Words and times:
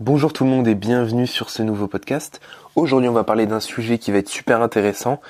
Bonjour 0.00 0.32
tout 0.32 0.42
le 0.42 0.50
monde 0.50 0.66
et 0.66 0.74
bienvenue 0.74 1.28
sur 1.28 1.50
ce 1.50 1.62
nouveau 1.62 1.86
podcast. 1.86 2.40
Aujourd'hui 2.74 3.08
on 3.08 3.12
va 3.12 3.22
parler 3.22 3.46
d'un 3.46 3.60
sujet 3.60 3.96
qui 3.96 4.10
va 4.10 4.18
être 4.18 4.28
super 4.28 4.60
intéressant 4.60 5.20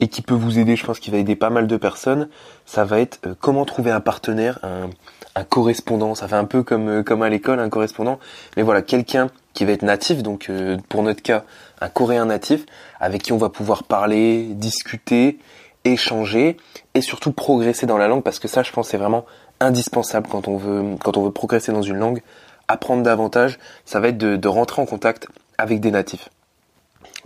et 0.00 0.08
qui 0.08 0.22
peut 0.22 0.34
vous 0.34 0.58
aider, 0.58 0.74
je 0.74 0.84
pense 0.84 0.98
qu'il 0.98 1.12
va 1.12 1.20
aider 1.20 1.36
pas 1.36 1.50
mal 1.50 1.68
de 1.68 1.76
personnes. 1.76 2.28
Ça 2.66 2.84
va 2.84 2.98
être 2.98 3.20
euh, 3.28 3.34
comment 3.38 3.64
trouver 3.64 3.92
un 3.92 4.00
partenaire, 4.00 4.58
un, 4.64 5.44
correspondant. 5.44 6.16
Ça 6.16 6.26
fait 6.26 6.34
un 6.34 6.46
peu 6.46 6.64
comme, 6.64 6.88
euh, 6.88 7.02
comme 7.04 7.22
à 7.22 7.28
l'école, 7.28 7.60
un 7.60 7.68
correspondant. 7.68 8.18
Mais 8.56 8.64
voilà, 8.64 8.82
quelqu'un 8.82 9.30
qui 9.54 9.64
va 9.64 9.70
être 9.70 9.82
natif, 9.82 10.24
donc 10.24 10.50
euh, 10.50 10.78
pour 10.88 11.04
notre 11.04 11.22
cas, 11.22 11.44
un 11.80 11.88
coréen 11.88 12.24
natif, 12.24 12.66
avec 12.98 13.22
qui 13.22 13.32
on 13.32 13.38
va 13.38 13.50
pouvoir 13.50 13.84
parler, 13.84 14.48
discuter, 14.50 15.38
échanger 15.84 16.56
et 16.94 17.02
surtout 17.02 17.30
progresser 17.30 17.86
dans 17.86 17.98
la 17.98 18.08
langue 18.08 18.24
parce 18.24 18.40
que 18.40 18.48
ça 18.48 18.64
je 18.64 18.72
pense 18.72 18.88
c'est 18.88 18.98
vraiment 18.98 19.24
indispensable 19.60 20.26
quand 20.28 20.48
on 20.48 20.56
veut 20.56 21.30
progresser 21.30 21.70
dans 21.70 21.82
une 21.82 21.98
langue 21.98 22.20
apprendre 22.68 23.02
davantage, 23.02 23.58
ça 23.84 24.00
va 24.00 24.08
être 24.08 24.18
de, 24.18 24.48
rentrer 24.48 24.80
en 24.80 24.86
contact 24.86 25.26
avec 25.56 25.80
des 25.80 25.90
natifs. 25.90 26.28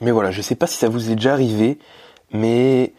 Mais 0.00 0.10
voilà, 0.10 0.30
je 0.30 0.38
ne 0.38 0.42
sais 0.42 0.54
pas 0.54 0.66
si 0.66 0.78
ça 0.78 0.88
vous 0.88 1.10
est 1.10 1.16
déjà 1.16 1.32
arrivé, 1.32 1.78
mais 2.32 2.92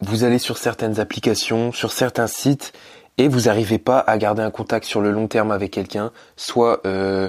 vous 0.00 0.24
allez 0.24 0.38
sur 0.38 0.58
certaines 0.58 1.00
applications, 1.00 1.72
sur 1.72 1.92
certains 1.92 2.26
sites, 2.26 2.72
et 3.16 3.28
vous 3.28 3.42
n'arrivez 3.42 3.78
pas 3.78 3.98
à 3.98 4.18
garder 4.18 4.42
un 4.42 4.50
contact 4.50 4.84
sur 4.86 5.00
le 5.00 5.10
long 5.10 5.26
terme 5.26 5.50
avec 5.50 5.72
quelqu'un, 5.72 6.12
soit 6.36 6.80
euh, 6.86 7.28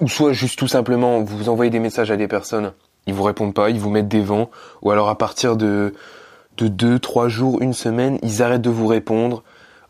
ou 0.00 0.08
soit 0.08 0.32
juste 0.32 0.58
tout 0.58 0.66
simplement 0.66 1.20
vous 1.22 1.48
envoyez 1.48 1.70
des 1.70 1.78
messages 1.78 2.10
à 2.10 2.16
des 2.16 2.26
personnes, 2.26 2.72
ils 3.06 3.14
vous 3.14 3.22
répondent 3.22 3.54
pas, 3.54 3.70
ils 3.70 3.78
vous 3.78 3.90
mettent 3.90 4.08
des 4.08 4.22
vents, 4.22 4.50
ou 4.82 4.90
alors 4.90 5.08
à 5.08 5.18
partir 5.18 5.56
de 5.56 5.94
de 6.56 6.68
deux, 6.68 6.98
trois 6.98 7.28
jours, 7.28 7.60
une 7.60 7.72
semaine, 7.72 8.18
ils 8.22 8.42
arrêtent 8.42 8.62
de 8.62 8.70
vous 8.70 8.86
répondre, 8.86 9.42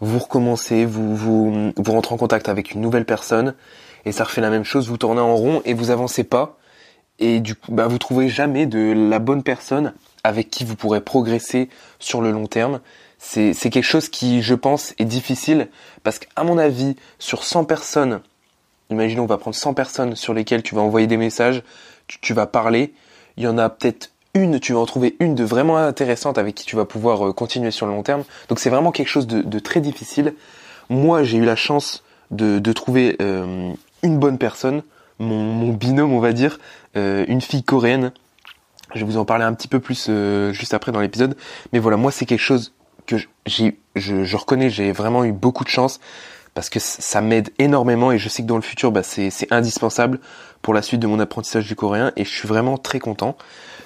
vous 0.04 0.18
recommencez, 0.18 0.84
vous, 0.84 1.16
vous, 1.16 1.72
vous 1.76 1.92
rentrez 1.92 2.14
en 2.14 2.18
contact 2.18 2.48
avec 2.48 2.72
une 2.72 2.80
nouvelle 2.80 3.04
personne, 3.04 3.54
et 4.04 4.12
ça 4.12 4.24
refait 4.24 4.40
la 4.40 4.50
même 4.50 4.64
chose, 4.64 4.88
vous 4.88 4.98
tournez 4.98 5.20
en 5.20 5.34
rond 5.34 5.62
et 5.64 5.74
vous 5.74 5.90
avancez 5.90 6.24
pas, 6.24 6.58
et 7.18 7.40
du 7.40 7.54
coup, 7.54 7.72
bah, 7.72 7.86
vous 7.86 7.98
trouvez 7.98 8.28
jamais 8.28 8.66
de 8.66 8.92
la 8.92 9.18
bonne 9.18 9.42
personne 9.42 9.94
avec 10.24 10.50
qui 10.50 10.64
vous 10.64 10.76
pourrez 10.76 11.00
progresser 11.00 11.68
sur 11.98 12.20
le 12.20 12.32
long 12.32 12.46
terme. 12.46 12.80
C'est, 13.18 13.54
quelque 13.54 13.82
chose 13.82 14.08
qui, 14.08 14.42
je 14.42 14.54
pense, 14.54 14.94
est 14.98 15.04
difficile, 15.04 15.68
parce 16.02 16.18
qu'à 16.18 16.44
mon 16.44 16.58
avis, 16.58 16.96
sur 17.18 17.44
100 17.44 17.64
personnes, 17.64 18.20
imaginons, 18.90 19.22
on 19.22 19.26
va 19.26 19.38
prendre 19.38 19.56
100 19.56 19.72
personnes 19.72 20.16
sur 20.16 20.34
lesquelles 20.34 20.62
tu 20.62 20.74
vas 20.74 20.82
envoyer 20.82 21.06
des 21.06 21.16
messages, 21.16 21.62
tu, 22.06 22.18
tu 22.20 22.34
vas 22.34 22.46
parler, 22.46 22.92
il 23.36 23.44
y 23.44 23.46
en 23.46 23.56
a 23.56 23.70
peut-être 23.70 24.10
une, 24.34 24.60
tu 24.60 24.72
vas 24.72 24.80
en 24.80 24.86
trouver 24.86 25.16
une 25.20 25.34
de 25.34 25.44
vraiment 25.44 25.76
intéressante 25.76 26.38
avec 26.38 26.54
qui 26.54 26.66
tu 26.66 26.76
vas 26.76 26.84
pouvoir 26.84 27.28
euh, 27.28 27.32
continuer 27.32 27.70
sur 27.70 27.86
le 27.86 27.92
long 27.92 28.02
terme. 28.02 28.24
Donc 28.48 28.58
c'est 28.58 28.70
vraiment 28.70 28.92
quelque 28.92 29.08
chose 29.08 29.26
de, 29.26 29.58
très 29.58 29.80
difficile. 29.80 30.34
Moi, 30.90 31.22
j'ai 31.22 31.38
eu 31.38 31.44
la 31.44 31.56
chance 31.56 32.02
de, 32.30 32.72
trouver 32.72 33.16
euh, 33.22 33.72
une 34.02 34.18
bonne 34.18 34.38
personne, 34.38 34.82
mon, 35.18 35.72
binôme, 35.72 36.12
on 36.12 36.20
va 36.20 36.32
dire, 36.32 36.58
euh, 36.96 37.24
une 37.28 37.40
fille 37.40 37.62
coréenne. 37.62 38.12
Je 38.94 39.00
vais 39.00 39.06
vous 39.06 39.16
en 39.16 39.24
parler 39.24 39.44
un 39.44 39.54
petit 39.54 39.68
peu 39.68 39.80
plus 39.80 40.10
juste 40.52 40.74
après 40.74 40.92
dans 40.92 41.00
l'épisode. 41.00 41.36
Mais 41.72 41.78
voilà, 41.78 41.96
moi, 41.96 42.12
c'est 42.12 42.26
quelque 42.26 42.40
chose 42.40 42.72
que 43.06 43.16
j'ai, 43.46 43.78
je, 43.96 44.24
je 44.24 44.36
reconnais, 44.36 44.70
j'ai 44.70 44.92
vraiment 44.92 45.24
eu 45.24 45.32
beaucoup 45.32 45.64
de 45.64 45.68
chance 45.68 46.00
parce 46.54 46.70
que 46.70 46.78
ça 46.78 47.20
m'aide 47.20 47.50
énormément 47.58 48.12
et 48.12 48.18
je 48.18 48.28
sais 48.28 48.42
que 48.42 48.46
dans 48.46 48.56
le 48.56 48.62
futur, 48.62 48.92
bah, 48.92 49.02
c'est 49.02 49.30
indispensable 49.50 50.20
pour 50.62 50.72
la 50.72 50.82
suite 50.82 51.00
de 51.00 51.06
mon 51.06 51.18
apprentissage 51.18 51.66
du 51.66 51.74
coréen 51.74 52.12
et 52.16 52.24
je 52.24 52.30
suis 52.30 52.48
vraiment 52.48 52.78
très 52.78 53.00
content. 53.00 53.36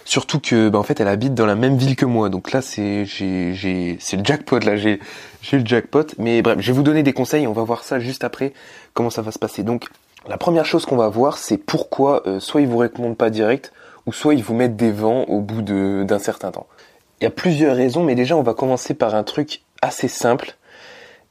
Surtout 0.09 0.41
que, 0.41 0.71
bah, 0.71 0.79
en 0.79 0.83
fait, 0.83 1.01
elle 1.01 1.09
habite 1.09 1.35
dans 1.35 1.45
la 1.45 1.55
même 1.55 1.77
ville 1.77 1.95
que 1.95 2.07
moi, 2.07 2.31
donc 2.31 2.53
là, 2.53 2.63
c'est 2.63 3.05
j'ai 3.05 3.99
c'est 4.01 4.17
le 4.17 4.25
jackpot 4.25 4.59
là, 4.61 4.75
j'ai 4.75 5.01
j'ai 5.43 5.59
le 5.59 5.67
jackpot. 5.67 6.07
Mais 6.17 6.41
bref, 6.41 6.57
je 6.61 6.69
vais 6.69 6.73
vous 6.73 6.83
donner 6.83 7.03
des 7.03 7.13
conseils. 7.13 7.47
On 7.47 7.53
va 7.53 7.63
voir 7.63 7.85
ça 7.85 8.01
juste 8.01 8.25
après 8.25 8.55
comment 8.95 9.11
ça 9.11 9.21
va 9.21 9.33
se 9.33 9.39
passer. 9.39 9.65
Donc, 9.65 9.85
la 10.27 10.39
première 10.39 10.65
chose 10.65 10.87
qu'on 10.87 10.97
va 10.97 11.09
voir, 11.09 11.37
c'est 11.37 11.59
pourquoi 11.59 12.27
euh, 12.27 12.41
soit 12.41 12.63
ils 12.63 12.67
vous 12.67 12.79
répondent 12.79 13.19
pas 13.19 13.29
direct, 13.29 13.71
ou 14.07 14.15
soit 14.15 14.33
ils 14.33 14.43
vous 14.43 14.55
mettent 14.55 14.77
des 14.77 14.93
vents 14.93 15.25
au 15.25 15.43
bout 15.43 15.61
d'un 15.61 16.19
certain 16.19 16.53
temps. 16.53 16.69
Il 17.21 17.25
y 17.25 17.27
a 17.27 17.31
plusieurs 17.31 17.77
raisons, 17.77 18.03
mais 18.03 18.15
déjà, 18.15 18.35
on 18.35 18.43
va 18.43 18.55
commencer 18.55 18.95
par 18.95 19.15
un 19.15 19.25
truc 19.25 19.61
assez 19.83 20.09
simple 20.09 20.57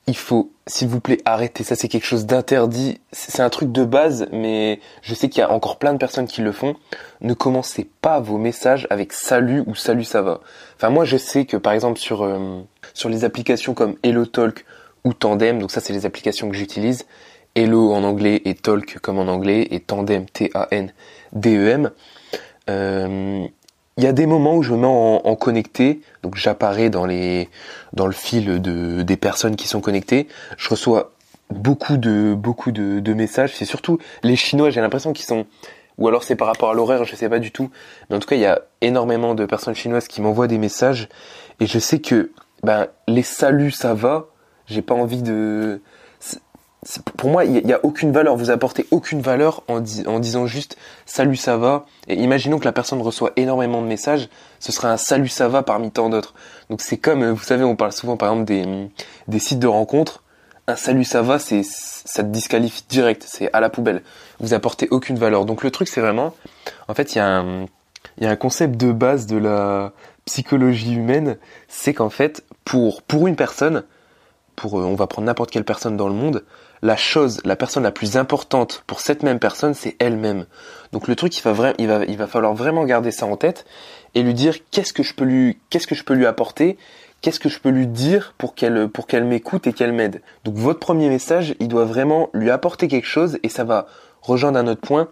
il 0.08 0.16
faut, 0.16 0.52
s'il 0.66 0.88
vous 0.88 1.02
plaît, 1.02 1.20
arrêter. 1.26 1.64
Ça, 1.64 1.76
c'est 1.76 1.90
quelque 1.90 2.06
chose 2.06 2.26
d'interdit. 2.26 3.00
C'est 3.12 3.42
un 3.42 3.50
truc 3.50 3.72
de 3.72 3.84
base, 3.84 4.28
mais 4.32 4.80
je 5.02 5.14
sais 5.14 5.28
qu'il 5.30 5.42
y 5.42 5.44
a 5.44 5.52
encore 5.52 5.78
plein 5.78 5.94
de 5.94 5.98
personnes 5.98 6.28
qui 6.28 6.42
le 6.42 6.54
font. 6.54 6.76
Ne 7.20 7.34
commencez 7.34 7.90
pas 8.02 8.20
vos 8.22 8.38
messages 8.38 8.88
avec 8.90 9.12
salut 9.12 9.64
ou 9.68 9.76
salut 9.76 10.06
ça 10.06 10.22
va. 10.22 10.40
Enfin, 10.78 10.90
moi, 10.90 11.04
je 11.04 11.18
sais 11.18 11.46
que 11.46 11.58
par 11.58 11.74
exemple 11.74 12.00
sur 12.00 12.24
euh, 12.24 12.62
sur 12.94 13.10
les 13.10 13.26
applications 13.26 13.74
comme 13.74 13.96
HelloTalk 14.04 14.66
ou 15.04 15.14
Tandem, 15.14 15.60
donc 15.60 15.72
ça, 15.72 15.82
c'est 15.82 15.94
les 15.94 16.06
applications 16.06 16.50
que 16.50 16.56
j'utilise. 16.56 17.06
Hello 17.56 17.92
en 17.92 18.04
anglais 18.04 18.42
et 18.46 18.54
Talk 18.54 19.00
comme 19.00 19.18
en 19.18 19.28
anglais 19.28 19.68
et 19.72 19.80
Tandem 19.80 20.26
T-A-N-D-E-M. 20.28 21.92
Euh, 22.70 23.48
il 23.98 24.04
y 24.04 24.08
a 24.08 24.14
des 24.14 24.26
moments 24.26 24.56
où 24.56 24.64
je 24.64 24.74
me 24.74 24.78
mets 24.78 24.88
en, 24.88 25.36
connecté, 25.36 26.02
donc 26.24 26.36
j'apparais 26.36 26.90
dans 26.90 27.06
les 27.06 27.50
dans 27.94 28.06
le 28.06 28.14
fil 28.14 28.62
de 28.62 29.02
des 29.02 29.18
personnes 29.18 29.56
qui 29.56 29.68
sont 29.68 29.82
connectées. 29.82 30.28
Je 30.58 30.70
reçois 30.70 31.14
beaucoup 31.50 31.98
de 31.98 32.36
beaucoup 32.36 32.72
de, 32.72 33.00
de 33.00 33.14
messages. 33.14 33.56
C'est 33.56 33.66
surtout 33.66 33.98
les 34.24 34.36
Chinois. 34.36 34.70
J'ai 34.70 34.82
l'impression 34.82 35.14
qu'ils 35.14 35.26
sont 35.26 35.48
ou 35.98 36.08
alors 36.08 36.24
c'est 36.24 36.36
par 36.36 36.48
rapport 36.48 36.70
à 36.70 36.74
l'horaire, 36.76 37.06
je 37.06 37.16
sais 37.16 37.30
pas 37.30 37.40
du 37.40 37.52
tout. 37.52 37.72
Mais 38.10 38.16
en 38.16 38.20
tout 38.20 38.28
cas, 38.28 38.36
il 38.36 38.42
y 38.42 38.46
a 38.46 38.62
énormément 38.82 39.34
de 39.34 39.46
personnes 39.46 39.76
chinoises 39.76 40.08
qui 40.08 40.22
m'envoient 40.22 40.48
des 40.48 40.60
messages 40.60 41.10
et 41.60 41.66
je 41.66 41.80
sais 41.80 42.00
que 42.00 42.32
ben 42.64 42.88
les 43.08 43.24
saluts 43.24 43.72
ça 43.72 43.94
va. 43.94 44.28
J'ai 44.68 44.82
pas 44.82 44.94
envie 44.94 45.24
de 45.24 45.82
pour 47.18 47.30
moi, 47.30 47.44
il 47.44 47.66
n'y 47.66 47.74
a, 47.74 47.80
aucune 47.84 48.12
valeur. 48.12 48.36
Vous 48.36 48.52
apportez 48.52 48.86
aucune 48.92 49.22
valeur 49.22 49.64
en, 49.68 49.80
disant 49.82 50.46
juste 50.46 50.78
salut 51.06 51.36
ça 51.36 51.58
va. 51.58 51.86
Et 52.08 52.16
imaginons 52.16 52.60
que 52.60 52.66
la 52.66 52.72
personne 52.72 53.02
reçoit 53.02 53.32
énormément 53.36 53.82
de 53.82 53.88
messages, 53.88 54.30
ce 54.60 54.72
sera 54.72 54.92
un 54.92 54.98
salut 54.98 55.28
ça 55.28 55.48
va 55.48 55.64
parmi 55.64 55.92
tant 55.92 56.10
d'autres. 56.10 56.34
Donc 56.70 56.82
c'est 56.82 56.98
comme, 56.98 57.32
vous 57.32 57.44
savez, 57.44 57.64
on 57.64 57.76
parle 57.76 57.92
souvent 57.92 58.16
par 58.16 58.30
exemple 58.30 58.46
des, 58.46 58.90
des 59.28 59.40
sites 59.40 59.60
de 59.60 59.68
rencontres. 59.68 60.24
Un 60.68 60.76
salut 60.76 61.04
ça 61.04 61.22
va, 61.22 61.40
c'est 61.40 61.64
ça 61.64 62.24
te 62.24 62.30
disqualifie 62.30 62.84
direct, 62.88 63.26
c'est 63.26 63.52
à 63.54 63.60
la 63.60 63.70
poubelle. 63.70 64.04
Vous 64.40 64.54
apportez 64.54 64.88
aucune 64.92 65.18
valeur. 65.18 65.46
Donc 65.46 65.64
le 65.64 65.72
truc 65.72 65.88
c'est 65.88 66.02
vraiment, 66.02 66.36
en 66.88 66.94
fait, 66.94 67.16
il 67.16 67.18
y 67.18 67.22
a 67.22 67.28
un, 67.28 67.66
y 68.20 68.26
a 68.26 68.30
un 68.30 68.36
concept 68.36 68.78
de 68.78 68.92
base 68.92 69.26
de 69.26 69.38
la 69.38 69.94
psychologie 70.26 70.94
humaine, 70.94 71.38
c'est 71.68 71.94
qu'en 71.94 72.10
fait, 72.10 72.44
pour 72.66 73.02
pour 73.02 73.28
une 73.28 73.36
personne, 73.36 73.84
pour, 74.58 74.80
euh, 74.80 74.84
on 74.84 74.96
va 74.96 75.08
prendre 75.08 75.26
n'importe 75.26 75.52
quelle 75.52 75.64
personne 75.64 75.96
dans 75.96 76.10
le 76.10 76.14
monde, 76.14 76.44
la 76.82 76.96
chose, 76.96 77.42
la 77.44 77.56
personne 77.56 77.84
la 77.84 77.92
plus 77.92 78.18
importante 78.18 78.84
pour 78.88 79.00
cette 79.00 79.24
même 79.24 79.40
personne, 79.40 79.74
c'est 79.74 79.96
elle-même. 80.00 80.46
Donc 80.92 81.08
le 81.08 81.16
truc, 81.16 81.38
il 81.38 81.44
va, 81.44 81.74
il, 81.78 81.88
va, 81.88 82.06
il 82.06 82.18
va 82.18 82.28
falloir 82.28 82.54
vraiment 82.54 82.86
garder 82.86 83.12
ça 83.12 83.26
en 83.26 83.38
tête 83.38 83.66
et 84.16 84.24
lui 84.24 84.34
dire 84.34 84.56
qu'est-ce 84.72 84.94
que 84.94 85.04
je 85.04 85.14
peux 85.14 85.26
lui, 85.26 85.58
qu'est-ce 85.70 85.88
que 85.88 85.96
je 85.96 86.04
peux 86.04 86.14
lui 86.14 86.26
apporter, 86.26 86.78
qu'est-ce 87.22 87.40
que 87.40 87.50
je 87.50 87.60
peux 87.60 87.70
lui 87.70 87.88
dire 87.88 88.34
pour 88.38 88.56
qu'elle, 88.56 88.88
pour 88.90 89.08
qu'elle 89.08 89.26
m'écoute 89.26 89.68
et 89.68 89.74
qu'elle 89.74 89.94
m'aide? 89.94 90.22
Donc 90.44 90.56
votre 90.56 90.80
premier 90.80 91.10
message, 91.10 91.56
il 91.60 91.68
doit 91.68 91.86
vraiment 91.86 92.30
lui 92.34 92.52
apporter 92.52 92.88
quelque 92.88 93.08
chose 93.08 93.40
et 93.44 93.50
ça 93.50 93.64
va 93.64 93.88
rejoindre 94.22 94.60
un 94.60 94.68
autre 94.68 94.82
point 94.82 95.10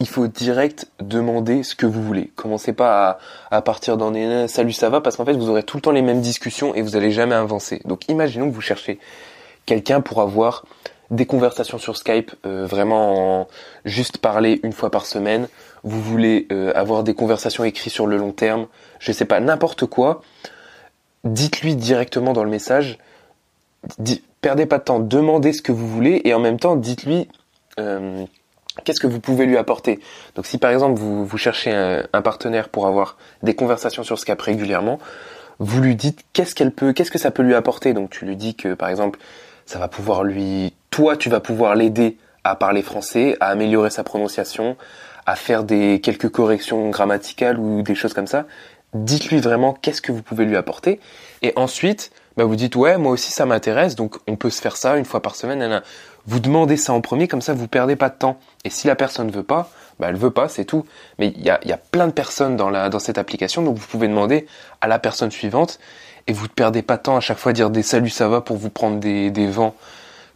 il 0.00 0.08
faut 0.08 0.26
direct 0.26 0.86
demander 1.00 1.62
ce 1.62 1.74
que 1.74 1.86
vous 1.86 2.02
voulez. 2.02 2.30
Commencez 2.34 2.72
pas 2.72 3.18
à, 3.50 3.62
partir 3.62 3.96
dans 3.96 4.10
des 4.10 4.48
salut 4.48 4.72
ça 4.72 4.90
va 4.90 5.00
parce 5.00 5.16
qu'en 5.16 5.24
fait 5.24 5.34
vous 5.34 5.48
aurez 5.48 5.62
tout 5.62 5.76
le 5.76 5.80
temps 5.82 5.92
les 5.92 6.02
mêmes 6.02 6.20
discussions 6.20 6.74
et 6.74 6.82
vous 6.82 6.96
allez 6.96 7.10
jamais 7.10 7.34
avancer. 7.34 7.80
Donc 7.84 8.08
imaginons 8.08 8.48
que 8.48 8.54
vous 8.54 8.60
cherchez 8.60 8.98
quelqu'un 9.66 10.00
pour 10.00 10.20
avoir 10.20 10.64
des 11.14 11.26
conversations 11.26 11.78
sur 11.78 11.96
Skype, 11.96 12.32
euh, 12.44 12.66
vraiment 12.66 13.48
juste 13.84 14.18
parler 14.18 14.60
une 14.62 14.72
fois 14.72 14.90
par 14.90 15.06
semaine. 15.06 15.48
Vous 15.84 16.00
voulez 16.00 16.46
euh, 16.50 16.72
avoir 16.74 17.04
des 17.04 17.14
conversations 17.14 17.64
écrites 17.64 17.92
sur 17.92 18.06
le 18.06 18.16
long 18.16 18.32
terme, 18.32 18.66
je 18.98 19.12
sais 19.12 19.24
pas 19.24 19.40
n'importe 19.40 19.86
quoi. 19.86 20.22
Dites-lui 21.22 21.76
directement 21.76 22.32
dans 22.32 22.44
le 22.44 22.50
message. 22.50 22.98
perdez 24.40 24.66
pas 24.66 24.78
de 24.78 24.84
temps, 24.84 24.98
demandez 24.98 25.52
ce 25.52 25.62
que 25.62 25.72
vous 25.72 25.88
voulez 25.88 26.20
et 26.24 26.34
en 26.34 26.40
même 26.40 26.58
temps 26.58 26.76
dites-lui 26.76 27.28
euh, 27.78 28.24
qu'est-ce 28.84 29.00
que 29.00 29.06
vous 29.06 29.20
pouvez 29.20 29.46
lui 29.46 29.56
apporter 29.56 30.00
Donc 30.34 30.46
si 30.46 30.58
par 30.58 30.70
exemple 30.70 30.98
vous, 30.98 31.24
vous 31.24 31.38
cherchez 31.38 31.72
un, 31.72 32.22
partenaire 32.22 32.68
pour 32.68 32.86
avoir 32.86 33.16
des 33.42 33.54
conversations 33.54 34.02
sur 34.02 34.18
Skype 34.18 34.40
régulièrement, 34.40 34.98
vous 35.60 35.80
lui 35.80 35.94
dites 35.94 36.24
qu'est-ce 36.32 36.54
qu'elle 36.54 36.72
peut, 36.72 36.92
qu'est-ce 36.92 37.10
que 37.10 37.18
ça 37.18 37.30
peut 37.30 37.42
lui 37.42 37.54
apporter. 37.54 37.94
Donc 37.94 38.10
tu 38.10 38.24
lui 38.24 38.36
dis 38.36 38.54
que 38.54 38.74
par 38.74 38.88
exemple 38.88 39.20
ça 39.66 39.78
va 39.78 39.88
pouvoir 39.88 40.24
lui, 40.24 40.74
toi 40.94 41.16
tu 41.16 41.28
vas 41.28 41.40
pouvoir 41.40 41.74
l'aider 41.74 42.18
à 42.44 42.54
parler 42.54 42.80
français, 42.80 43.36
à 43.40 43.48
améliorer 43.48 43.90
sa 43.90 44.04
prononciation, 44.04 44.76
à 45.26 45.34
faire 45.34 45.64
des 45.64 46.00
quelques 46.00 46.28
corrections 46.28 46.88
grammaticales 46.90 47.58
ou 47.58 47.82
des 47.82 47.96
choses 47.96 48.14
comme 48.14 48.28
ça. 48.28 48.44
Dites-lui 48.92 49.40
vraiment 49.40 49.72
qu'est-ce 49.72 50.00
que 50.00 50.12
vous 50.12 50.22
pouvez 50.22 50.44
lui 50.44 50.54
apporter 50.54 51.00
et 51.42 51.52
ensuite 51.56 52.12
bah 52.36 52.44
vous 52.44 52.54
dites 52.54 52.76
ouais 52.76 52.96
moi 52.96 53.10
aussi 53.10 53.32
ça 53.32 53.44
m'intéresse 53.44 53.96
donc 53.96 54.18
on 54.28 54.36
peut 54.36 54.50
se 54.50 54.60
faire 54.60 54.76
ça 54.76 54.96
une 54.96 55.04
fois 55.04 55.20
par 55.20 55.34
semaine. 55.34 55.82
Vous 56.26 56.38
demandez 56.38 56.76
ça 56.76 56.92
en 56.92 57.00
premier 57.00 57.26
comme 57.26 57.42
ça 57.42 57.54
vous 57.54 57.66
perdez 57.66 57.96
pas 57.96 58.08
de 58.08 58.16
temps. 58.16 58.38
Et 58.62 58.70
si 58.70 58.86
la 58.86 58.94
personne 58.94 59.26
ne 59.26 59.32
veut 59.32 59.42
pas, 59.42 59.70
bah 59.98 60.06
elle 60.10 60.16
veut 60.16 60.30
pas, 60.30 60.48
c'est 60.48 60.64
tout. 60.64 60.86
Mais 61.18 61.34
il 61.36 61.42
y 61.42 61.50
a, 61.50 61.58
y 61.64 61.72
a 61.72 61.76
plein 61.76 62.06
de 62.06 62.12
personnes 62.12 62.54
dans 62.54 62.70
la 62.70 62.88
dans 62.88 63.00
cette 63.00 63.18
application 63.18 63.62
donc 63.62 63.78
vous 63.78 63.88
pouvez 63.88 64.06
demander 64.06 64.46
à 64.80 64.86
la 64.86 65.00
personne 65.00 65.32
suivante 65.32 65.80
et 66.28 66.32
vous 66.32 66.44
ne 66.44 66.52
perdez 66.52 66.82
pas 66.82 66.98
de 66.98 67.02
temps 67.02 67.16
à 67.16 67.20
chaque 67.20 67.38
fois 67.38 67.50
à 67.50 67.52
dire 67.52 67.70
des 67.70 67.82
saluts 67.82 68.10
ça 68.10 68.28
va 68.28 68.40
pour 68.40 68.58
vous 68.58 68.70
prendre 68.70 69.00
des, 69.00 69.32
des 69.32 69.48
vents 69.48 69.74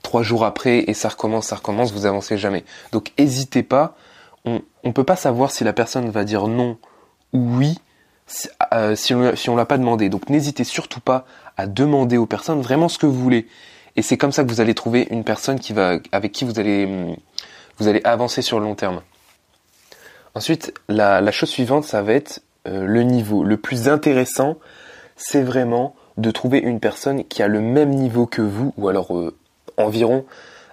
trois 0.03 0.23
jours 0.23 0.45
après 0.45 0.85
et 0.87 0.95
ça 0.95 1.09
recommence, 1.09 1.47
ça 1.47 1.57
recommence, 1.57 1.93
vous 1.93 2.07
avancez 2.07 2.39
jamais. 2.39 2.65
Donc 2.93 3.13
n'hésitez 3.19 3.63
pas 3.63 3.97
on 4.45 4.63
ne 4.85 4.93
peut 4.93 5.05
pas 5.05 5.17
savoir 5.17 5.51
si 5.51 5.65
la 5.65 5.73
personne 5.73 6.11
va 6.11 6.25
dire 6.25 6.47
non 6.47 6.79
ou 7.33 7.57
oui 7.57 7.79
si, 8.27 8.49
euh, 8.75 8.95
on 9.11 9.37
si 9.37 9.51
l'a 9.51 9.65
pas 9.65 9.79
demandé. 9.79 10.09
Donc 10.09 10.29
n'hésitez 10.29 10.65
surtout 10.65 11.01
pas 11.01 11.25
à 11.57 11.67
demander 11.67 12.17
aux 12.17 12.27
personnes 12.27 12.61
vraiment 12.61 12.89
ce 12.89 12.99
que 12.99 13.07
vous 13.07 13.19
voulez. 13.19 13.47
Et 13.97 14.03
c'est 14.03 14.17
comme 14.17 14.33
ça 14.33 14.45
que 14.45 14.49
vous 14.49 14.61
allez 14.61 14.75
trouver 14.75 15.09
une 15.11 15.25
personne 15.25 15.59
qui 15.59 15.73
va, 15.73 15.99
avec 16.13 16.33
qui 16.33 16.45
vous 16.45 16.61
allez, 16.61 17.17
vous 17.79 17.89
allez 17.89 18.01
avancer 18.05 18.43
sur 18.43 18.61
le 18.61 18.67
long 18.67 18.75
terme. 18.75 19.01
Ensuite, 20.35 20.73
la, 20.89 21.31
chose 21.33 21.49
suivante, 21.49 21.85
ça 21.85 22.03
va 22.03 22.13
être 22.13 22.43
euh, 22.69 22.85
le 22.87 23.03
niveau. 23.03 23.43
Le 23.43 23.57
plus 23.57 23.89
intéressant, 23.89 24.57
c'est 25.17 25.43
vraiment 25.43 25.97
de 26.17 26.31
trouver 26.31 26.59
une 26.59 26.81
personne 26.81 27.25
qui 27.25 27.43
a 27.43 27.49
le 27.49 27.61
même 27.61 27.91
niveau 27.91 28.27
que 28.27 28.43
vous, 28.43 28.73
ou 28.77 28.89
alors 28.89 29.17
euh, 29.17 29.35
environ, 29.79 30.25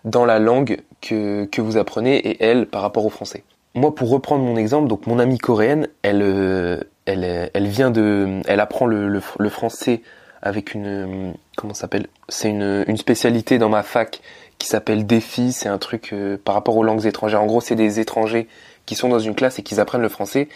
dans 0.03 0.25
la 0.25 0.39
langue 0.39 0.81
que, 1.01 1.45
que 1.45 1.61
vous 1.61 1.77
apprenez, 1.77 2.17
et 2.17 2.43
elle 2.43 2.67
par 2.67 2.81
rapport 2.81 3.05
au 3.05 3.09
français. 3.09 3.43
Moi, 3.73 3.93
pour 3.93 4.09
reprendre 4.09 4.43
mon 4.43 4.55
exemple, 4.55 4.87
donc 4.87 5.07
mon 5.07 5.19
amie 5.19 5.37
coréenne, 5.37 5.87
elle, 6.01 6.21
euh, 6.21 6.79
elle, 7.05 7.49
elle 7.53 7.67
vient 7.67 7.91
de, 7.91 8.41
elle 8.47 8.59
apprend 8.59 8.85
le, 8.85 9.07
le, 9.09 9.49
français 9.49 10.01
avec 10.41 10.73
une, 10.73 11.33
comment 11.57 11.73
s'appelle? 11.73 12.07
C'est 12.29 12.49
une, 12.49 12.85
une 12.87 12.97
spécialité 12.97 13.57
dans 13.57 13.69
ma 13.69 13.83
fac 13.83 14.21
qui 14.57 14.67
s'appelle 14.67 15.05
défi. 15.05 15.51
C'est 15.51 15.67
un 15.67 15.77
truc 15.77 16.15
par 16.45 16.55
rapport 16.55 16.77
aux 16.77 16.83
langues 16.83 17.05
étrangères. 17.05 17.41
En 17.41 17.47
gros, 17.47 17.61
c'est 17.61 17.75
des 17.75 17.99
étrangers 17.99 18.47
qui 18.85 18.95
sont 18.95 19.09
dans 19.09 19.19
une 19.19 19.35
classe 19.35 19.59
et 19.59 19.63
qui 19.63 19.79
apprennent 19.79 20.01
le 20.01 20.09
français. 20.09 20.47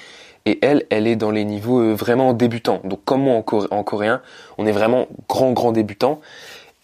Et 0.45 0.60
elle, 0.62 0.86
elle 0.90 1.07
est 1.07 1.16
dans 1.16 1.31
les 1.31 1.44
niveaux 1.44 1.80
euh, 1.80 1.94
vraiment 1.94 2.34
débutants. 2.34 2.81
Donc 2.84 3.04
comme 3.04 3.22
moi 3.22 3.36
en, 3.36 3.84
coréen, 3.84 4.22
on 4.57 4.66
est 4.66 4.72
vraiment 4.72 5.07
grand, 5.28 5.52
grand 5.52 5.72
débutant. 5.72 6.22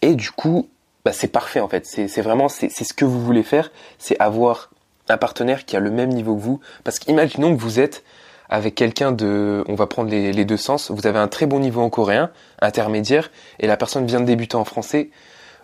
Et 0.01 0.15
du 0.15 0.31
coup, 0.31 0.68
bah, 1.06 1.13
c'est 1.13 1.28
parfait 1.28 1.60
en 1.60 1.68
fait. 1.68 1.86
C'est 1.86 2.22
vraiment, 2.22 2.50
c'est 2.50 2.69
ce 2.69 2.94
que 2.94 3.06
vous 3.06 3.22
voulez 3.22 3.44
faire, 3.44 3.72
c'est 4.00 4.19
avoir 4.19 4.72
un 5.07 5.18
partenaire 5.18 5.66
qui 5.66 5.78
a 5.78 5.80
le 5.80 5.92
même 5.92 6.10
niveau 6.10 6.36
que 6.36 6.42
vous. 6.42 6.60
Parce 6.84 7.00
qu'imaginons 7.00 7.56
que 7.56 7.62
vous 7.62 7.80
êtes 7.80 8.04
avec 8.50 8.75
quelqu'un 8.75 9.12
de, 9.12 9.63
on 9.68 9.75
va 9.75 9.88
prendre 9.88 10.10
les, 10.10 10.31
les, 10.34 10.46
deux 10.46 10.57
sens, 10.57 10.92
vous 10.92 11.07
avez 11.07 11.19
un 11.19 11.28
très 11.28 11.46
bon 11.46 11.60
niveau 11.60 11.81
en 11.81 11.90
coréen, 11.90 12.31
intermédiaire, 12.62 13.31
et 13.60 13.68
la 13.68 13.78
personne 13.78 14.06
vient 14.06 14.19
de 14.19 14.25
débuter 14.25 14.56
en 14.56 14.66
français, 14.66 15.10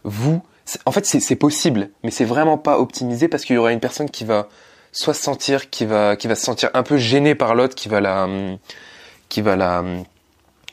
vous, 0.04 0.42
en 0.86 0.92
fait 0.92 1.06
c'est 1.06 1.36
possible, 1.36 1.90
mais 2.04 2.12
c'est 2.12 2.26
vraiment 2.26 2.58
pas 2.58 2.80
optimisé 2.80 3.28
parce 3.28 3.46
qu'il 3.46 3.56
y 3.56 3.60
aura 3.60 3.72
une 3.72 3.80
personne 3.80 4.10
qui 4.10 4.26
va 4.26 4.48
soit 4.92 5.14
se 5.14 5.22
sentir 5.22 5.70
qui 5.70 5.86
va 5.86 6.16
qui 6.16 6.28
va 6.28 6.36
se 6.36 6.44
sentir 6.44 6.70
un 6.74 6.84
peu 6.84 6.98
gêné 6.98 7.34
par 7.34 7.56
l'autre 7.56 7.76
qui 7.76 7.88
va 7.88 8.02
la 8.02 8.28
qui 9.30 9.42
va 9.42 9.56
la 9.56 9.84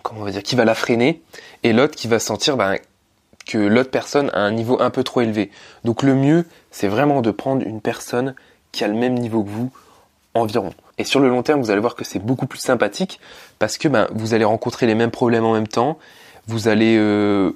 comment 0.03 0.23
on 0.23 0.25
va 0.25 0.31
dire 0.31 0.43
qui 0.43 0.57
va 0.57 0.65
la 0.65 0.75
freiner 0.75 1.23
et 1.63 1.73
l'autre 1.73 1.95
qui 1.95 2.09
va 2.09 2.19
sentir 2.19 2.57
ben, 2.57 2.79
que 3.49 3.59
l'autre 3.59 3.91
personne 3.91 4.31
a 4.35 4.41
un 4.41 4.53
niveau 4.53 4.81
un 4.81 4.91
peu 4.91 5.03
trop 5.03 5.23
élevé. 5.23 5.51
Donc 5.83 6.05
le 6.05 6.15
mieux, 6.15 6.45
c'est 6.71 6.87
vraiment 6.87 7.23
de 7.23 7.33
prendre 7.33 7.67
une 7.67 7.81
personne 7.81 8.35
qui 8.71 8.85
a 8.85 8.89
le 8.89 8.95
même 8.95 9.15
niveau 9.15 9.43
que 9.43 9.49
vous 9.49 9.71
environ. 10.35 10.71
Et 10.99 11.05
sur 11.05 11.19
le 11.19 11.29
long 11.29 11.43
terme, 11.43 11.61
vous 11.61 11.71
allez 11.71 11.81
voir 11.81 11.97
que 11.97 12.05
c'est 12.05 12.19
beaucoup 12.19 12.47
plus 12.47 12.61
sympathique 12.61 13.19
parce 13.59 13.79
que 13.79 13.89
ben, 13.89 14.07
vous 14.13 14.35
allez 14.35 14.45
rencontrer 14.45 14.87
les 14.87 14.95
mêmes 14.95 15.11
problèmes 15.11 15.45
en 15.45 15.55
même 15.55 15.67
temps, 15.67 15.99
vous 16.47 16.69
allez, 16.69 16.97
euh, 16.99 17.53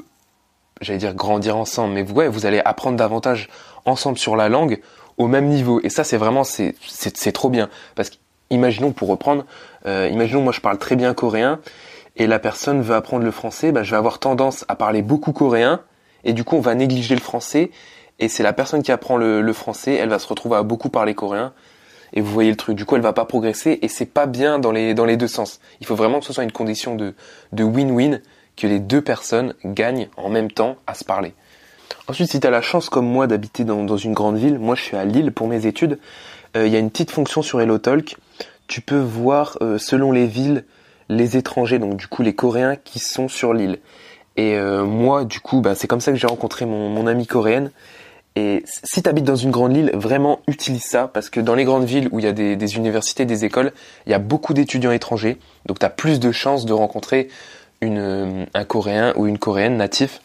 j'allais 0.80 0.98
dire 0.98 1.14
grandir 1.14 1.56
ensemble, 1.56 1.94
mais 1.94 2.10
ouais, 2.10 2.28
vous 2.28 2.46
allez 2.46 2.60
apprendre 2.64 2.96
davantage 2.96 3.50
ensemble 3.84 4.18
sur 4.18 4.34
la 4.34 4.48
langue 4.48 4.80
au 5.18 5.28
même 5.28 5.46
niveau. 5.46 5.80
Et 5.82 5.90
ça, 5.90 6.04
c'est 6.04 6.16
vraiment, 6.16 6.42
trop 7.34 7.50
bien. 7.50 7.68
Parce 7.94 8.10
qu'imaginons, 8.10 8.92
pour 8.92 9.08
reprendre, 9.08 9.44
euh, 9.86 10.08
imaginons, 10.10 10.40
moi 10.40 10.52
je 10.52 10.60
parle 10.60 10.78
très 10.78 10.96
bien 10.96 11.12
coréen, 11.12 11.60
et 12.16 12.26
la 12.26 12.38
personne 12.38 12.82
veut 12.82 12.94
apprendre 12.94 13.24
le 13.24 13.30
français, 13.30 13.72
bah, 13.72 13.82
je 13.82 13.90
vais 13.90 13.96
avoir 13.96 14.18
tendance 14.18 14.64
à 14.68 14.76
parler 14.76 15.02
beaucoup 15.02 15.32
coréen, 15.32 15.80
et 16.24 16.32
du 16.32 16.44
coup 16.44 16.56
on 16.56 16.60
va 16.60 16.74
négliger 16.74 17.14
le 17.14 17.20
français, 17.20 17.70
et 18.18 18.28
c'est 18.28 18.42
la 18.42 18.52
personne 18.52 18.82
qui 18.82 18.92
apprend 18.92 19.16
le, 19.16 19.52
français, 19.52 19.94
elle 19.94 20.08
va 20.08 20.18
se 20.18 20.28
retrouver 20.28 20.56
à 20.56 20.62
beaucoup 20.62 20.88
parler 20.88 21.14
coréen, 21.14 21.52
et 22.12 22.20
vous 22.20 22.30
voyez 22.30 22.50
le 22.50 22.56
truc, 22.56 22.76
du 22.76 22.84
coup 22.84 22.96
elle 22.96 23.02
va 23.02 23.12
pas 23.12 23.24
progresser, 23.24 23.78
et 23.82 23.88
c'est 23.88 24.06
pas 24.06 24.26
bien 24.26 24.58
dans 24.58 24.72
les, 24.72 24.94
dans 24.94 25.04
les 25.04 25.16
deux 25.16 25.28
sens. 25.28 25.60
Il 25.80 25.86
faut 25.86 25.96
vraiment 25.96 26.20
que 26.20 26.26
ce 26.26 26.32
soit 26.32 26.44
une 26.44 26.52
condition 26.52 26.94
de, 26.94 27.14
de 27.52 27.64
win-win, 27.64 28.20
que 28.56 28.66
les 28.66 28.78
deux 28.78 29.00
personnes 29.00 29.54
gagnent 29.64 30.08
en 30.16 30.28
même 30.28 30.50
temps 30.50 30.76
à 30.86 30.94
se 30.94 31.04
parler. 31.04 31.34
Ensuite, 32.08 32.30
si 32.30 32.40
tu 32.40 32.46
as 32.46 32.50
la 32.50 32.62
chance 32.62 32.88
comme 32.88 33.06
moi 33.06 33.26
d'habiter 33.26 33.64
dans, 33.64 33.96
une 33.96 34.12
grande 34.12 34.36
ville, 34.36 34.58
moi 34.58 34.74
je 34.74 34.82
suis 34.82 34.96
à 34.96 35.04
Lille 35.04 35.32
pour 35.32 35.48
mes 35.48 35.66
études, 35.66 35.98
euh, 36.56 36.66
il 36.66 36.72
y 36.72 36.76
a 36.76 36.78
une 36.78 36.90
petite 36.90 37.10
fonction 37.10 37.42
sur 37.42 37.60
HelloTalk. 37.60 38.16
Tu 38.66 38.80
peux 38.80 38.98
voir 38.98 39.56
euh, 39.62 39.78
selon 39.78 40.12
les 40.12 40.26
villes 40.26 40.64
les 41.16 41.36
étrangers, 41.36 41.78
donc 41.78 41.96
du 41.96 42.06
coup 42.06 42.22
les 42.22 42.34
Coréens 42.34 42.76
qui 42.76 42.98
sont 42.98 43.28
sur 43.28 43.54
l'île. 43.54 43.78
Et 44.36 44.54
euh, 44.54 44.84
moi, 44.84 45.24
du 45.24 45.40
coup, 45.40 45.60
bah, 45.60 45.74
c'est 45.74 45.86
comme 45.86 46.00
ça 46.00 46.10
que 46.10 46.16
j'ai 46.16 46.26
rencontré 46.26 46.64
mon, 46.64 46.88
mon 46.88 47.06
amie 47.06 47.26
coréenne. 47.26 47.70
Et 48.34 48.62
si 48.66 49.02
tu 49.02 49.08
habites 49.08 49.24
dans 49.24 49.36
une 49.36 49.50
grande 49.50 49.74
ville, 49.74 49.90
vraiment 49.92 50.40
utilise 50.46 50.84
ça 50.84 51.06
parce 51.06 51.28
que 51.28 51.38
dans 51.38 51.54
les 51.54 51.64
grandes 51.64 51.84
villes 51.84 52.08
où 52.12 52.18
il 52.18 52.24
y 52.24 52.28
a 52.28 52.32
des, 52.32 52.76
universités, 52.76 53.26
des 53.26 53.44
écoles, 53.44 53.72
il 54.06 54.10
y 54.10 54.14
a 54.14 54.18
beaucoup 54.18 54.54
d'étudiants 54.54 54.90
étrangers. 54.90 55.38
Donc 55.66 55.78
tu 55.78 55.84
as 55.84 55.90
plus 55.90 56.18
de 56.18 56.32
chances 56.32 56.64
de 56.64 56.72
rencontrer 56.72 57.28
une, 57.82 58.46
un 58.54 58.64
Coréen 58.64 59.12
ou 59.16 59.26
une 59.26 59.38
Coréenne 59.38 59.76
natif. 59.76 60.22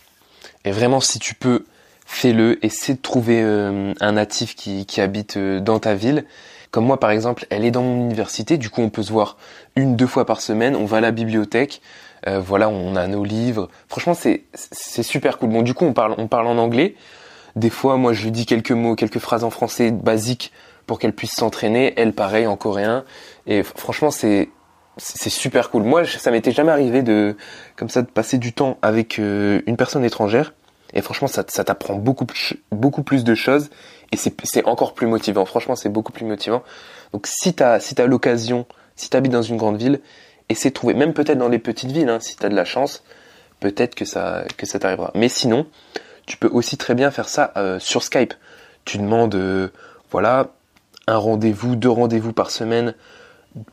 Et 0.63 0.71
vraiment, 0.71 1.01
si 1.01 1.19
tu 1.19 1.35
peux, 1.35 1.65
fais-le. 2.05 2.63
Essaie 2.65 2.93
de 2.93 3.01
trouver 3.01 3.41
euh, 3.41 3.93
un 3.99 4.11
natif 4.13 4.55
qui, 4.55 5.01
habite 5.01 5.35
euh, 5.35 5.59
dans 5.59 5.79
ta 5.79 5.93
ville. 5.93 6.23
Comme 6.71 6.85
moi, 6.85 6.99
par 6.99 7.11
exemple, 7.11 7.45
elle 7.49 7.65
est 7.65 7.71
dans 7.71 7.81
mon 7.81 8.05
université. 8.05 8.57
Du 8.57 8.69
coup, 8.69 8.81
on 8.81 8.89
peut 8.89 9.03
se 9.03 9.11
voir 9.11 9.37
une, 9.75 9.95
deux 9.95 10.07
fois 10.07 10.25
par 10.25 10.41
semaine. 10.41 10.75
On 10.75 10.85
va 10.85 10.97
à 10.97 11.01
la 11.01 11.11
bibliothèque. 11.11 11.81
Euh, 12.27 12.39
voilà, 12.39 12.69
on 12.69 12.95
a 12.95 13.07
nos 13.07 13.23
livres. 13.23 13.69
Franchement, 13.87 14.13
c'est 14.13 14.43
c'est 14.53 15.03
super 15.03 15.37
cool. 15.37 15.49
Bon, 15.49 15.61
du 15.61 15.73
coup, 15.73 15.85
on 15.85 15.93
parle 15.93 16.15
on 16.17 16.27
parle 16.27 16.47
en 16.47 16.57
anglais. 16.57 16.95
Des 17.55 17.69
fois, 17.69 17.97
moi, 17.97 18.13
je 18.13 18.23
lui 18.23 18.31
dis 18.31 18.45
quelques 18.45 18.71
mots, 18.71 18.95
quelques 18.95 19.19
phrases 19.19 19.43
en 19.43 19.49
français 19.49 19.91
basiques 19.91 20.51
pour 20.85 20.99
qu'elle 20.99 21.13
puisse 21.13 21.33
s'entraîner. 21.33 21.93
Elle, 21.97 22.13
pareil, 22.13 22.47
en 22.47 22.57
coréen. 22.57 23.03
Et 23.45 23.63
franchement, 23.63 24.11
c'est 24.11 24.49
c'est 24.97 25.29
super 25.29 25.69
cool. 25.69 25.83
Moi, 25.83 26.05
ça 26.05 26.31
m'était 26.31 26.51
jamais 26.51 26.71
arrivé 26.71 27.03
de, 27.03 27.35
comme 27.75 27.89
ça, 27.89 28.01
de 28.01 28.07
passer 28.07 28.37
du 28.37 28.53
temps 28.53 28.77
avec 28.81 29.19
euh, 29.19 29.61
une 29.67 29.77
personne 29.77 30.03
étrangère. 30.03 30.53
Et 30.93 31.01
franchement, 31.01 31.27
ça, 31.27 31.43
ça 31.47 31.63
t'apprend 31.63 31.95
beaucoup, 31.95 32.25
beaucoup 32.71 33.03
plus 33.03 33.23
de 33.23 33.35
choses. 33.35 33.69
Et 34.11 34.17
c'est 34.17 34.65
encore 34.65 34.93
plus 34.93 35.07
motivant. 35.07 35.45
Franchement, 35.45 35.75
c'est 35.75 35.89
beaucoup 35.89 36.11
plus 36.11 36.25
motivant. 36.25 36.63
Donc, 37.13 37.27
si 37.27 37.53
t'as, 37.53 37.79
si 37.79 37.95
t'as 37.95 38.05
l'occasion, 38.05 38.65
si 38.95 39.09
t'habites 39.09 39.31
dans 39.31 39.41
une 39.41 39.57
grande 39.57 39.77
ville, 39.77 40.01
essaie 40.49 40.69
de 40.69 40.73
trouver, 40.73 40.93
même 40.93 41.13
peut-être 41.13 41.37
dans 41.37 41.49
les 41.49 41.59
petites 41.59 41.91
villes, 41.91 42.09
hein, 42.09 42.19
si 42.19 42.35
t'as 42.35 42.49
de 42.49 42.55
la 42.55 42.65
chance, 42.65 43.03
peut-être 43.59 43.95
que 43.95 44.05
ça, 44.05 44.43
que 44.55 44.65
ça 44.65 44.79
t'arrivera. 44.79 45.11
Mais 45.15 45.29
sinon, 45.29 45.67
tu 46.25 46.37
peux 46.37 46.47
aussi 46.47 46.77
très 46.77 46.95
bien 46.95 47.11
faire 47.11 47.29
ça 47.29 47.51
euh, 47.57 47.79
sur 47.79 48.03
Skype. 48.03 48.33
Tu 48.85 48.97
demandes, 48.97 49.35
euh, 49.35 49.69
voilà, 50.11 50.51
un 51.07 51.17
rendez-vous, 51.17 51.75
deux 51.75 51.89
rendez-vous 51.89 52.33
par 52.33 52.51
semaine 52.51 52.93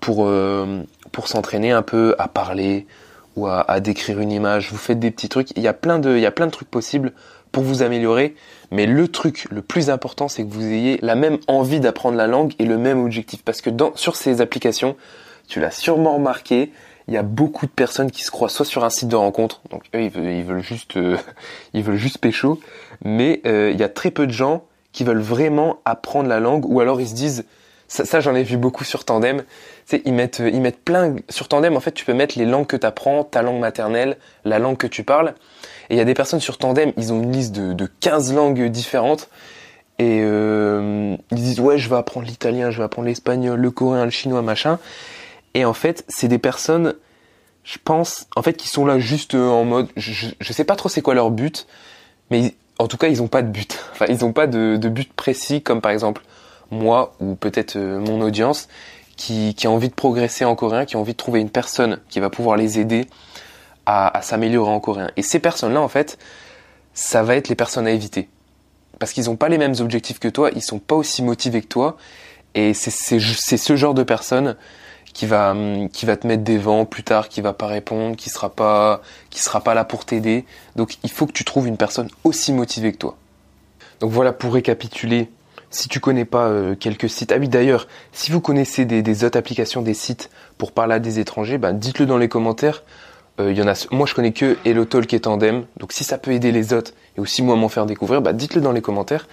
pour, 0.00 0.26
euh, 0.26 0.82
pour 1.12 1.28
s'entraîner 1.28 1.72
un 1.72 1.82
peu 1.82 2.14
à 2.18 2.28
parler 2.28 2.86
ou 3.36 3.46
à, 3.46 3.80
décrire 3.80 4.20
une 4.20 4.32
image. 4.32 4.70
Vous 4.70 4.78
faites 4.78 4.98
des 4.98 5.10
petits 5.10 5.28
trucs. 5.28 5.50
Il 5.56 5.62
y 5.62 5.68
a 5.68 5.72
plein 5.72 5.98
de, 5.98 6.16
il 6.16 6.20
y 6.20 6.26
a 6.26 6.30
plein 6.30 6.46
de 6.46 6.52
trucs 6.52 6.70
possibles 6.70 7.12
pour 7.52 7.62
vous 7.62 7.82
améliorer. 7.82 8.34
Mais 8.70 8.86
le 8.86 9.08
truc 9.08 9.46
le 9.50 9.62
plus 9.62 9.90
important, 9.90 10.28
c'est 10.28 10.44
que 10.44 10.52
vous 10.52 10.64
ayez 10.64 10.98
la 11.02 11.14
même 11.14 11.38
envie 11.46 11.80
d'apprendre 11.80 12.16
la 12.16 12.26
langue 12.26 12.54
et 12.58 12.64
le 12.64 12.78
même 12.78 13.00
objectif. 13.04 13.42
Parce 13.42 13.60
que 13.60 13.70
dans, 13.70 13.94
sur 13.96 14.16
ces 14.16 14.40
applications, 14.40 14.96
tu 15.48 15.60
l'as 15.60 15.70
sûrement 15.70 16.14
remarqué, 16.14 16.72
il 17.06 17.14
y 17.14 17.16
a 17.16 17.22
beaucoup 17.22 17.66
de 17.66 17.70
personnes 17.70 18.10
qui 18.10 18.24
se 18.24 18.30
croient 18.30 18.48
soit 18.48 18.64
sur 18.64 18.84
un 18.84 18.90
site 18.90 19.08
de 19.08 19.16
rencontre, 19.16 19.60
donc 19.70 19.82
eux 19.94 20.02
ils 20.02 20.10
veulent, 20.10 20.30
ils 20.30 20.44
veulent 20.44 20.62
juste, 20.62 20.96
euh, 20.96 21.18
ils 21.74 21.82
veulent 21.82 21.96
juste 21.96 22.18
pécho, 22.18 22.60
mais 23.04 23.42
euh, 23.46 23.70
il 23.72 23.78
y 23.78 23.82
a 23.82 23.88
très 23.88 24.10
peu 24.10 24.26
de 24.26 24.32
gens 24.32 24.64
qui 24.92 25.04
veulent 25.04 25.20
vraiment 25.20 25.80
apprendre 25.84 26.28
la 26.28 26.40
langue, 26.40 26.64
ou 26.66 26.80
alors 26.80 27.00
ils 27.00 27.08
se 27.08 27.14
disent, 27.14 27.44
ça, 28.02 28.20
j'en 28.20 28.34
ai 28.34 28.42
vu 28.42 28.56
beaucoup 28.56 28.82
sur 28.82 29.04
Tandem. 29.04 29.44
Tu 29.88 30.02
ils 30.04 30.12
mettent, 30.12 30.42
ils 30.44 30.60
mettent 30.60 30.82
plein 30.82 31.14
sur 31.28 31.46
Tandem. 31.46 31.76
En 31.76 31.80
fait, 31.80 31.92
tu 31.92 32.04
peux 32.04 32.12
mettre 32.12 32.36
les 32.36 32.44
langues 32.44 32.66
que 32.66 32.76
tu 32.76 32.86
apprends, 32.86 33.22
ta 33.22 33.42
langue 33.42 33.60
maternelle, 33.60 34.16
la 34.44 34.58
langue 34.58 34.76
que 34.76 34.88
tu 34.88 35.04
parles. 35.04 35.34
Et 35.90 35.94
il 35.94 35.98
y 35.98 36.00
a 36.00 36.04
des 36.04 36.14
personnes 36.14 36.40
sur 36.40 36.58
Tandem, 36.58 36.92
ils 36.96 37.12
ont 37.12 37.22
une 37.22 37.30
liste 37.30 37.52
de, 37.52 37.72
de 37.72 37.88
15 38.00 38.34
langues 38.34 38.64
différentes. 38.64 39.28
Et 40.00 40.22
euh, 40.24 41.16
ils 41.30 41.36
disent 41.36 41.60
ouais, 41.60 41.78
je 41.78 41.88
vais 41.88 41.94
apprendre 41.94 42.26
l'italien, 42.26 42.72
je 42.72 42.78
vais 42.78 42.84
apprendre 42.84 43.06
l'espagnol, 43.06 43.60
le 43.60 43.70
coréen, 43.70 44.04
le 44.04 44.10
chinois, 44.10 44.42
machin. 44.42 44.80
Et 45.54 45.64
en 45.64 45.74
fait, 45.74 46.04
c'est 46.08 46.26
des 46.26 46.38
personnes, 46.38 46.94
je 47.62 47.78
pense, 47.82 48.26
en 48.34 48.42
fait, 48.42 48.54
qui 48.54 48.68
sont 48.68 48.86
là 48.86 48.98
juste 48.98 49.36
en 49.36 49.64
mode, 49.64 49.88
je, 49.96 50.28
je 50.40 50.52
sais 50.52 50.64
pas 50.64 50.74
trop 50.74 50.88
c'est 50.88 51.02
quoi 51.02 51.14
leur 51.14 51.30
but, 51.30 51.68
mais 52.32 52.54
en 52.80 52.88
tout 52.88 52.96
cas, 52.96 53.06
ils 53.06 53.22
ont 53.22 53.28
pas 53.28 53.42
de 53.42 53.48
but. 53.48 53.78
Enfin, 53.92 54.06
ils 54.08 54.24
ont 54.24 54.32
pas 54.32 54.48
de, 54.48 54.76
de 54.76 54.88
but 54.88 55.12
précis, 55.12 55.62
comme 55.62 55.80
par 55.80 55.92
exemple 55.92 56.22
moi 56.74 57.14
ou 57.20 57.34
peut-être 57.34 57.76
euh, 57.76 57.98
mon 57.98 58.20
audience 58.20 58.68
qui, 59.16 59.54
a 59.64 59.70
envie 59.70 59.88
de 59.88 59.94
progresser 59.94 60.44
en 60.44 60.54
coréen, 60.54 60.84
qui 60.84 60.96
a 60.96 60.98
envie 60.98 61.12
de 61.12 61.16
trouver 61.16 61.40
une 61.40 61.50
personne 61.50 62.00
qui 62.08 62.20
va 62.20 62.30
pouvoir 62.30 62.56
les 62.56 62.78
aider 62.78 63.06
à, 63.86 64.16
à 64.16 64.22
s'améliorer 64.22 64.70
en 64.70 64.80
coréen. 64.80 65.10
Et 65.16 65.22
ces 65.22 65.38
personnes-là, 65.38 65.80
en 65.80 65.88
fait, 65.88 66.18
ça 66.94 67.22
va 67.22 67.36
être 67.36 67.48
les 67.48 67.54
personnes 67.54 67.86
à 67.86 67.90
éviter. 67.90 68.28
Parce 68.98 69.12
qu'ils 69.12 69.24
n'ont 69.24 69.36
pas 69.36 69.48
les 69.48 69.58
mêmes 69.58 69.74
objectifs 69.80 70.18
que 70.18 70.28
toi, 70.28 70.50
ils 70.54 70.62
sont 70.62 70.78
pas 70.78 70.94
aussi 70.94 71.22
motivés 71.22 71.62
que 71.62 71.68
toi. 71.68 71.96
Et 72.54 72.74
c'est 72.74 72.90
ce 72.90 73.76
genre 73.76 73.94
de 73.94 74.02
personne 74.02 74.56
qui 75.12 75.26
va 75.26 75.54
qui 75.92 76.06
va 76.06 76.16
te 76.16 76.26
mettre 76.26 76.42
des 76.42 76.58
vents 76.58 76.84
plus 76.84 77.02
tard, 77.02 77.28
qui 77.28 77.40
va 77.40 77.52
pas 77.52 77.66
répondre, 77.66 78.16
qui 78.16 78.30
sera 78.30 78.52
sera 79.30 79.60
pas 79.60 79.74
là 79.74 79.84
pour 79.84 80.04
t'aider. 80.04 80.44
Donc 80.76 80.98
il 81.02 81.10
faut 81.10 81.26
que 81.26 81.32
tu 81.32 81.44
trouves 81.44 81.66
une 81.66 81.76
personne 81.76 82.08
aussi 82.22 82.52
motivée 82.52 82.92
que 82.92 82.98
toi. 82.98 83.16
Donc 84.00 84.10
voilà 84.10 84.32
pour 84.32 84.54
récapituler 84.54 85.30
Si 85.74 85.88
tu 85.88 85.98
connais 85.98 86.24
pas 86.24 86.46
euh, 86.46 86.76
quelques 86.76 87.10
sites, 87.10 87.32
ah 87.32 87.36
oui 87.36 87.48
d'ailleurs, 87.48 87.88
si 88.12 88.30
vous 88.30 88.40
connaissez 88.40 88.84
des, 88.84 89.24
autres 89.24 89.36
applications, 89.36 89.82
des 89.82 89.92
sites 89.92 90.30
pour 90.56 90.70
parler 90.70 90.94
à 90.94 90.98
des 91.00 91.18
étrangers, 91.18 91.58
bah, 91.58 91.72
dites-le 91.72 92.06
dans 92.06 92.16
les 92.16 92.28
commentaires. 92.28 92.84
Euh, 93.40 93.52
y 93.52 93.60
en 93.60 93.66
a, 93.66 93.74
moi 93.90 94.06
je 94.06 94.14
connais 94.14 94.30
que 94.30 94.56
HelloTalk 94.64 95.12
et 95.12 95.18
Tandem, 95.18 95.64
donc 95.76 95.92
si 95.92 96.04
ça 96.04 96.16
peut 96.16 96.30
aider 96.30 96.52
les 96.52 96.72
autres 96.72 96.92
et 97.16 97.20
aussi 97.20 97.42
moi 97.42 97.56
m'en 97.56 97.68
faire 97.68 97.86
découvrir, 97.86 98.22
bah, 98.22 98.32
dites-le 98.32 98.60
dans 98.60 98.70
les 98.70 98.82
commentaires. 98.82 99.26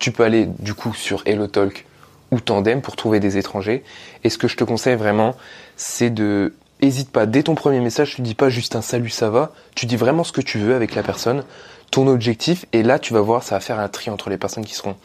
Tu 0.00 0.10
peux 0.10 0.24
aller 0.24 0.48
du 0.58 0.74
coup 0.74 0.92
sur 0.94 1.22
HelloTalk 1.26 1.86
ou 2.32 2.40
Tandem 2.40 2.82
pour 2.82 2.96
trouver 2.96 3.20
des 3.20 3.38
étrangers. 3.38 3.84
Et 4.24 4.30
ce 4.30 4.36
que 4.36 4.48
je 4.48 4.56
te 4.56 4.64
conseille 4.64 4.96
vraiment, 4.96 5.36
c'est 5.76 6.10
de 6.10 6.54
hésite 6.80 7.12
pas 7.12 7.24
dès 7.24 7.44
ton 7.44 7.54
premier 7.54 7.78
message, 7.78 8.16
tu 8.16 8.22
dis 8.22 8.34
pas 8.34 8.48
juste 8.48 8.74
un 8.74 8.82
salut 8.82 9.10
ça 9.10 9.30
va, 9.30 9.52
tu 9.76 9.86
dis 9.86 9.96
vraiment 9.96 10.24
ce 10.24 10.32
que 10.32 10.40
tu 10.40 10.58
veux 10.58 10.74
avec 10.74 10.96
la 10.96 11.04
personne, 11.04 11.44
ton 11.92 12.08
objectif 12.08 12.66
et 12.72 12.82
là 12.82 12.98
tu 12.98 13.14
vas 13.14 13.20
voir 13.20 13.44
ça 13.44 13.54
va 13.54 13.60
faire 13.60 13.78
un 13.78 13.86
tri 13.86 14.10
entre 14.10 14.28
les 14.28 14.38
personnes 14.38 14.64
qui 14.64 14.74
seront 14.74 14.96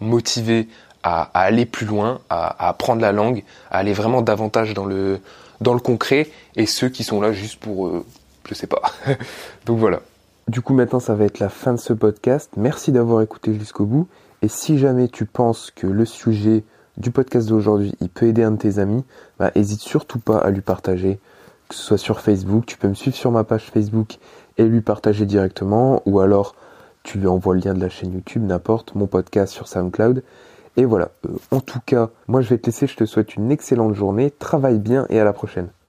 motivées 0.00 0.68
à, 1.02 1.30
aller 1.34 1.66
plus 1.66 1.86
loin, 1.86 2.20
à, 2.30 2.68
apprendre 2.68 3.00
la 3.00 3.12
langue, 3.12 3.44
à 3.70 3.78
aller 3.78 3.92
vraiment 3.92 4.22
davantage 4.22 4.74
dans 4.74 4.86
le 4.86 5.20
dans 5.60 5.72
le 5.72 5.80
concret 5.80 6.28
et 6.56 6.66
ceux 6.66 6.90
qui 6.90 7.02
sont 7.02 7.20
là 7.20 7.32
juste 7.32 7.58
pour 7.60 7.86
euh, 7.86 8.04
je 8.48 8.54
sais 8.54 8.66
pas. 8.66 8.82
Donc 9.66 9.78
voilà. 9.78 10.00
Du 10.48 10.60
coup 10.60 10.74
maintenant 10.74 11.00
ça 11.00 11.14
va 11.14 11.24
être 11.24 11.38
la 11.38 11.48
fin 11.48 11.72
de 11.72 11.78
ce 11.78 11.92
podcast. 11.92 12.50
Merci 12.56 12.92
d'avoir 12.92 13.22
écouté 13.22 13.54
jusqu'au 13.54 13.84
bout 13.84 14.08
et 14.42 14.48
si 14.48 14.78
jamais 14.78 15.08
tu 15.08 15.24
penses 15.24 15.70
que 15.70 15.86
le 15.86 16.04
sujet 16.04 16.64
du 16.96 17.10
podcast 17.10 17.48
d'aujourd'hui, 17.48 17.94
il 18.00 18.08
peut 18.08 18.26
aider 18.26 18.42
un 18.42 18.52
de 18.52 18.56
tes 18.56 18.78
amis, 18.78 19.04
bah, 19.38 19.50
hésite 19.54 19.80
surtout 19.80 20.18
pas 20.18 20.38
à 20.38 20.50
lui 20.50 20.60
partager, 20.60 21.18
que 21.68 21.74
ce 21.74 21.82
soit 21.82 21.98
sur 21.98 22.20
Facebook, 22.20 22.64
tu 22.66 22.78
peux 22.78 22.88
me 22.88 22.94
suivre 22.94 23.16
sur 23.16 23.30
ma 23.30 23.44
page 23.44 23.70
Facebook 23.72 24.18
et 24.56 24.64
lui 24.64 24.80
partager 24.80 25.26
directement, 25.26 26.02
ou 26.06 26.20
alors 26.20 26.54
tu 27.06 27.18
lui 27.18 27.28
envoies 27.28 27.54
le 27.54 27.60
lien 27.60 27.72
de 27.72 27.80
la 27.80 27.88
chaîne 27.88 28.12
YouTube, 28.12 28.42
n'importe, 28.42 28.96
mon 28.96 29.06
podcast 29.06 29.52
sur 29.52 29.68
SoundCloud. 29.68 30.24
Et 30.76 30.84
voilà, 30.84 31.12
euh, 31.24 31.36
en 31.52 31.60
tout 31.60 31.78
cas, 31.86 32.10
moi 32.26 32.40
je 32.42 32.48
vais 32.48 32.58
te 32.58 32.66
laisser, 32.66 32.88
je 32.88 32.96
te 32.96 33.04
souhaite 33.04 33.36
une 33.36 33.52
excellente 33.52 33.94
journée, 33.94 34.32
travaille 34.32 34.80
bien 34.80 35.06
et 35.08 35.20
à 35.20 35.24
la 35.24 35.32
prochaine. 35.32 35.68